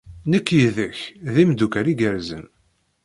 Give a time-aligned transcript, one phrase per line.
[0.31, 0.99] Nekk yid-k
[1.33, 2.45] d imeddukal igerrzen.